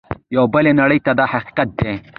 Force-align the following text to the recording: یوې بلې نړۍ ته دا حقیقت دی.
یوې 0.35 0.47
بلې 0.53 0.71
نړۍ 0.81 0.99
ته 1.05 1.11
دا 1.19 1.25
حقیقت 1.33 1.69
دی. 1.79 1.93